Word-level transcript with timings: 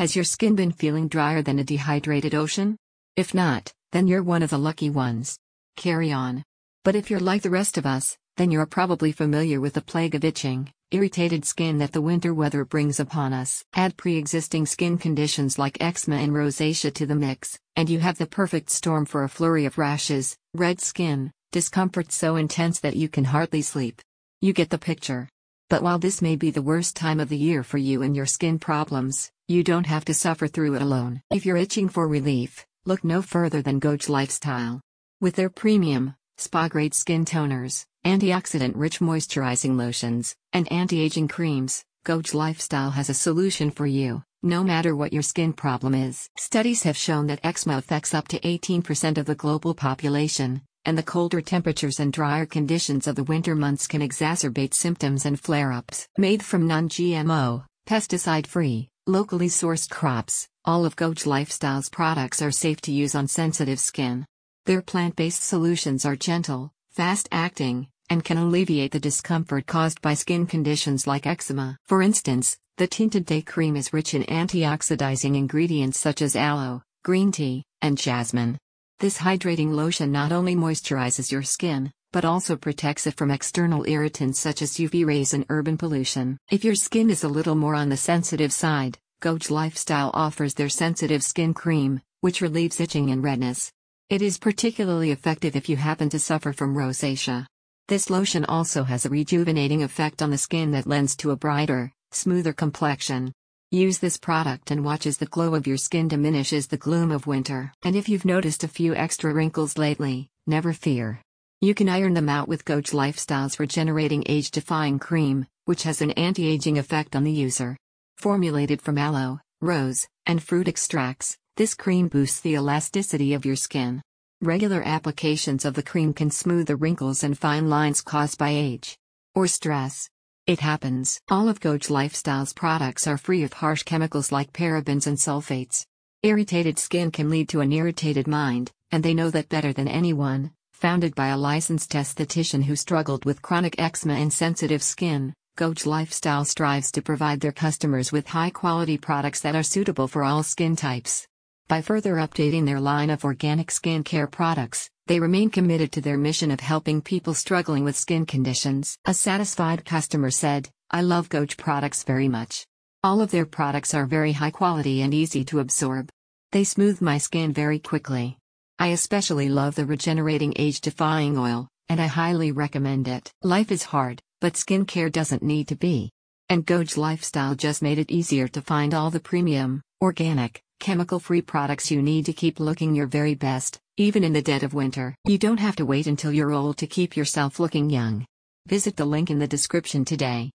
Has 0.00 0.16
your 0.16 0.24
skin 0.24 0.56
been 0.56 0.72
feeling 0.72 1.08
drier 1.08 1.42
than 1.42 1.58
a 1.58 1.62
dehydrated 1.62 2.34
ocean? 2.34 2.78
If 3.16 3.34
not, 3.34 3.70
then 3.92 4.06
you're 4.06 4.22
one 4.22 4.42
of 4.42 4.48
the 4.48 4.56
lucky 4.56 4.88
ones. 4.88 5.38
Carry 5.76 6.10
on. 6.10 6.42
But 6.84 6.96
if 6.96 7.10
you're 7.10 7.20
like 7.20 7.42
the 7.42 7.50
rest 7.50 7.76
of 7.76 7.84
us, 7.84 8.16
then 8.38 8.50
you're 8.50 8.64
probably 8.64 9.12
familiar 9.12 9.60
with 9.60 9.74
the 9.74 9.82
plague 9.82 10.14
of 10.14 10.24
itching, 10.24 10.72
irritated 10.90 11.44
skin 11.44 11.76
that 11.80 11.92
the 11.92 12.00
winter 12.00 12.32
weather 12.32 12.64
brings 12.64 12.98
upon 12.98 13.34
us. 13.34 13.62
Add 13.74 13.98
pre 13.98 14.16
existing 14.16 14.64
skin 14.64 14.96
conditions 14.96 15.58
like 15.58 15.76
eczema 15.82 16.16
and 16.16 16.32
rosacea 16.32 16.94
to 16.94 17.04
the 17.04 17.14
mix, 17.14 17.58
and 17.76 17.90
you 17.90 17.98
have 17.98 18.16
the 18.16 18.24
perfect 18.24 18.70
storm 18.70 19.04
for 19.04 19.24
a 19.24 19.28
flurry 19.28 19.66
of 19.66 19.76
rashes, 19.76 20.34
red 20.54 20.80
skin, 20.80 21.30
discomfort 21.52 22.10
so 22.10 22.36
intense 22.36 22.80
that 22.80 22.96
you 22.96 23.10
can 23.10 23.24
hardly 23.24 23.60
sleep. 23.60 24.00
You 24.40 24.54
get 24.54 24.70
the 24.70 24.78
picture. 24.78 25.28
But 25.70 25.82
while 25.82 26.00
this 26.00 26.20
may 26.20 26.34
be 26.34 26.50
the 26.50 26.62
worst 26.62 26.96
time 26.96 27.20
of 27.20 27.28
the 27.28 27.36
year 27.36 27.62
for 27.62 27.78
you 27.78 28.02
and 28.02 28.16
your 28.16 28.26
skin 28.26 28.58
problems, 28.58 29.30
you 29.50 29.64
don't 29.64 29.86
have 29.86 30.04
to 30.04 30.14
suffer 30.14 30.46
through 30.46 30.76
it 30.76 30.82
alone. 30.82 31.20
If 31.28 31.44
you're 31.44 31.56
itching 31.56 31.88
for 31.88 32.06
relief, 32.06 32.64
look 32.86 33.02
no 33.02 33.20
further 33.20 33.60
than 33.60 33.80
Goj 33.80 34.08
Lifestyle. 34.08 34.80
With 35.20 35.34
their 35.34 35.50
premium, 35.50 36.14
spa 36.38 36.68
grade 36.68 36.94
skin 36.94 37.24
toners, 37.24 37.84
antioxidant 38.06 38.74
rich 38.76 39.00
moisturizing 39.00 39.76
lotions, 39.76 40.36
and 40.52 40.70
anti 40.70 41.00
aging 41.00 41.26
creams, 41.26 41.84
Goj 42.06 42.32
Lifestyle 42.32 42.90
has 42.90 43.10
a 43.10 43.14
solution 43.14 43.72
for 43.72 43.86
you, 43.88 44.22
no 44.44 44.62
matter 44.62 44.94
what 44.94 45.12
your 45.12 45.22
skin 45.22 45.52
problem 45.52 45.96
is. 45.96 46.28
Studies 46.38 46.84
have 46.84 46.96
shown 46.96 47.26
that 47.26 47.40
eczema 47.42 47.76
affects 47.76 48.14
up 48.14 48.28
to 48.28 48.38
18% 48.38 49.18
of 49.18 49.26
the 49.26 49.34
global 49.34 49.74
population, 49.74 50.62
and 50.84 50.96
the 50.96 51.02
colder 51.02 51.40
temperatures 51.40 51.98
and 51.98 52.12
drier 52.12 52.46
conditions 52.46 53.08
of 53.08 53.16
the 53.16 53.24
winter 53.24 53.56
months 53.56 53.88
can 53.88 54.00
exacerbate 54.00 54.74
symptoms 54.74 55.26
and 55.26 55.40
flare 55.40 55.72
ups. 55.72 56.06
Made 56.16 56.44
from 56.44 56.68
non 56.68 56.88
GMO, 56.88 57.64
pesticide 57.88 58.46
free, 58.46 58.89
locally 59.06 59.48
sourced 59.48 59.90
crops, 59.90 60.48
all 60.64 60.84
of 60.84 60.96
Goj 60.96 61.26
Lifestyle's 61.26 61.88
products 61.88 62.42
are 62.42 62.50
safe 62.50 62.80
to 62.82 62.92
use 62.92 63.14
on 63.14 63.28
sensitive 63.28 63.80
skin. 63.80 64.26
Their 64.66 64.82
plant 64.82 65.16
based 65.16 65.42
solutions 65.42 66.04
are 66.04 66.16
gentle, 66.16 66.72
fast 66.90 67.28
acting, 67.32 67.88
and 68.08 68.24
can 68.24 68.38
alleviate 68.38 68.92
the 68.92 69.00
discomfort 69.00 69.66
caused 69.66 70.00
by 70.02 70.14
skin 70.14 70.46
conditions 70.46 71.06
like 71.06 71.26
eczema. 71.26 71.76
For 71.86 72.02
instance, 72.02 72.58
the 72.76 72.86
tinted 72.86 73.26
day 73.26 73.42
cream 73.42 73.76
is 73.76 73.92
rich 73.92 74.14
in 74.14 74.24
antioxidizing 74.24 75.36
ingredients 75.36 75.98
such 75.98 76.22
as 76.22 76.36
aloe, 76.36 76.82
green 77.04 77.32
tea, 77.32 77.64
and 77.82 77.96
jasmine. 77.96 78.58
This 78.98 79.18
hydrating 79.18 79.72
lotion 79.72 80.12
not 80.12 80.32
only 80.32 80.54
moisturizes 80.54 81.32
your 81.32 81.42
skin, 81.42 81.90
but 82.12 82.24
also 82.24 82.56
protects 82.56 83.06
it 83.06 83.16
from 83.16 83.30
external 83.30 83.84
irritants 83.88 84.40
such 84.40 84.62
as 84.62 84.72
UV 84.72 85.06
rays 85.06 85.32
and 85.32 85.46
urban 85.48 85.76
pollution. 85.76 86.38
If 86.50 86.64
your 86.64 86.74
skin 86.74 87.10
is 87.10 87.24
a 87.24 87.28
little 87.28 87.54
more 87.54 87.74
on 87.74 87.88
the 87.88 87.96
sensitive 87.96 88.52
side, 88.52 88.98
Goj 89.22 89.50
Lifestyle 89.50 90.10
offers 90.14 90.54
their 90.54 90.68
sensitive 90.68 91.22
skin 91.22 91.54
cream, 91.54 92.00
which 92.20 92.40
relieves 92.40 92.80
itching 92.80 93.10
and 93.10 93.22
redness. 93.22 93.70
It 94.08 94.22
is 94.22 94.38
particularly 94.38 95.10
effective 95.10 95.54
if 95.54 95.68
you 95.68 95.76
happen 95.76 96.08
to 96.10 96.18
suffer 96.18 96.52
from 96.52 96.74
rosacea. 96.74 97.46
This 97.86 98.10
lotion 98.10 98.44
also 98.44 98.84
has 98.84 99.04
a 99.04 99.10
rejuvenating 99.10 99.82
effect 99.82 100.22
on 100.22 100.30
the 100.30 100.38
skin 100.38 100.70
that 100.72 100.86
lends 100.86 101.14
to 101.16 101.30
a 101.30 101.36
brighter, 101.36 101.92
smoother 102.12 102.52
complexion. 102.52 103.32
Use 103.70 103.98
this 103.98 104.16
product 104.16 104.72
and 104.72 104.84
watch 104.84 105.06
as 105.06 105.18
the 105.18 105.26
glow 105.26 105.54
of 105.54 105.66
your 105.66 105.76
skin 105.76 106.08
diminishes 106.08 106.66
the 106.66 106.76
gloom 106.76 107.12
of 107.12 107.28
winter. 107.28 107.72
And 107.84 107.94
if 107.94 108.08
you've 108.08 108.24
noticed 108.24 108.64
a 108.64 108.68
few 108.68 108.94
extra 108.96 109.32
wrinkles 109.32 109.78
lately, 109.78 110.28
never 110.46 110.72
fear. 110.72 111.20
You 111.62 111.74
can 111.74 111.90
iron 111.90 112.14
them 112.14 112.30
out 112.30 112.48
with 112.48 112.64
Goj 112.64 112.94
Lifestyle's 112.94 113.60
regenerating 113.60 114.24
age 114.24 114.50
defying 114.50 114.98
cream, 114.98 115.46
which 115.66 115.82
has 115.82 116.00
an 116.00 116.12
anti 116.12 116.46
aging 116.48 116.78
effect 116.78 117.14
on 117.14 117.22
the 117.22 117.30
user. 117.30 117.76
Formulated 118.16 118.80
from 118.80 118.96
aloe, 118.96 119.40
rose, 119.60 120.08
and 120.24 120.42
fruit 120.42 120.68
extracts, 120.68 121.36
this 121.56 121.74
cream 121.74 122.08
boosts 122.08 122.40
the 122.40 122.54
elasticity 122.54 123.34
of 123.34 123.44
your 123.44 123.56
skin. 123.56 124.00
Regular 124.40 124.82
applications 124.82 125.66
of 125.66 125.74
the 125.74 125.82
cream 125.82 126.14
can 126.14 126.30
smooth 126.30 126.66
the 126.66 126.76
wrinkles 126.76 127.22
and 127.22 127.36
fine 127.38 127.68
lines 127.68 128.00
caused 128.00 128.38
by 128.38 128.48
age 128.48 128.96
or 129.34 129.46
stress. 129.46 130.08
It 130.46 130.60
happens. 130.60 131.20
All 131.28 131.50
of 131.50 131.60
Goj 131.60 131.90
Lifestyle's 131.90 132.54
products 132.54 133.06
are 133.06 133.18
free 133.18 133.42
of 133.42 133.52
harsh 133.52 133.82
chemicals 133.82 134.32
like 134.32 134.54
parabens 134.54 135.06
and 135.06 135.18
sulfates. 135.18 135.84
Irritated 136.22 136.78
skin 136.78 137.10
can 137.10 137.28
lead 137.28 137.50
to 137.50 137.60
an 137.60 137.70
irritated 137.70 138.26
mind, 138.26 138.72
and 138.90 139.04
they 139.04 139.12
know 139.12 139.28
that 139.28 139.50
better 139.50 139.74
than 139.74 139.88
anyone. 139.88 140.52
Founded 140.80 141.14
by 141.14 141.28
a 141.28 141.36
licensed 141.36 141.90
esthetician 141.90 142.64
who 142.64 142.74
struggled 142.74 143.26
with 143.26 143.42
chronic 143.42 143.78
eczema 143.78 144.14
and 144.14 144.32
sensitive 144.32 144.82
skin, 144.82 145.34
Goj 145.58 145.84
Lifestyle 145.84 146.46
strives 146.46 146.90
to 146.92 147.02
provide 147.02 147.38
their 147.40 147.52
customers 147.52 148.12
with 148.12 148.26
high 148.26 148.48
quality 148.48 148.96
products 148.96 149.40
that 149.40 149.54
are 149.54 149.62
suitable 149.62 150.08
for 150.08 150.24
all 150.24 150.42
skin 150.42 150.76
types. 150.76 151.26
By 151.68 151.82
further 151.82 152.14
updating 152.14 152.64
their 152.64 152.80
line 152.80 153.10
of 153.10 153.26
organic 153.26 153.68
skincare 153.68 154.30
products, 154.30 154.88
they 155.06 155.20
remain 155.20 155.50
committed 155.50 155.92
to 155.92 156.00
their 156.00 156.16
mission 156.16 156.50
of 156.50 156.60
helping 156.60 157.02
people 157.02 157.34
struggling 157.34 157.84
with 157.84 157.94
skin 157.94 158.24
conditions. 158.24 158.96
A 159.04 159.12
satisfied 159.12 159.84
customer 159.84 160.30
said, 160.30 160.70
I 160.90 161.02
love 161.02 161.28
Goj 161.28 161.58
products 161.58 162.04
very 162.04 162.28
much. 162.28 162.64
All 163.04 163.20
of 163.20 163.30
their 163.30 163.44
products 163.44 163.92
are 163.92 164.06
very 164.06 164.32
high 164.32 164.50
quality 164.50 165.02
and 165.02 165.12
easy 165.12 165.44
to 165.44 165.58
absorb. 165.58 166.08
They 166.52 166.64
smooth 166.64 167.02
my 167.02 167.18
skin 167.18 167.52
very 167.52 167.80
quickly. 167.80 168.38
I 168.80 168.88
especially 168.88 169.48
love 169.48 169.76
the 169.76 169.84
regenerating 169.84 170.54
age 170.56 170.80
defying 170.80 171.36
oil, 171.36 171.68
and 171.88 172.00
I 172.00 172.06
highly 172.06 172.50
recommend 172.50 173.06
it. 173.06 173.30
Life 173.42 173.70
is 173.70 173.84
hard, 173.84 174.22
but 174.40 174.54
skincare 174.54 175.12
doesn't 175.12 175.42
need 175.42 175.68
to 175.68 175.76
be. 175.76 176.10
And 176.48 176.66
Goj 176.66 176.96
Lifestyle 176.96 177.54
just 177.54 177.82
made 177.82 177.98
it 177.98 178.10
easier 178.10 178.48
to 178.48 178.62
find 178.62 178.94
all 178.94 179.10
the 179.10 179.20
premium, 179.20 179.82
organic, 180.02 180.62
chemical 180.80 181.20
free 181.20 181.42
products 181.42 181.90
you 181.90 182.00
need 182.00 182.24
to 182.24 182.32
keep 182.32 182.58
looking 182.58 182.94
your 182.94 183.06
very 183.06 183.34
best 183.34 183.78
even 184.00 184.24
in 184.24 184.32
the 184.32 184.40
dead 184.40 184.62
of 184.62 184.72
winter. 184.72 185.14
You 185.26 185.36
don't 185.36 185.60
have 185.60 185.76
to 185.76 185.84
wait 185.84 186.06
until 186.06 186.32
you're 186.32 186.52
old 186.52 186.78
to 186.78 186.86
keep 186.86 187.18
yourself 187.18 187.60
looking 187.60 187.90
young. 187.90 188.24
Visit 188.66 188.96
the 188.96 189.04
link 189.04 189.28
in 189.28 189.38
the 189.38 189.46
description 189.46 190.06
today. 190.06 190.48